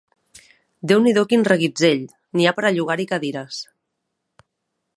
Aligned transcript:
Déu 0.91 1.01
n’hi 1.01 1.11
do 1.17 1.23
quin 1.33 1.45
reguitzell! 1.49 2.01
N’hi 2.39 2.47
ha 2.51 2.55
per 2.61 2.65
a 2.69 2.71
llogar-hi 2.77 3.07
cadires! 3.13 3.61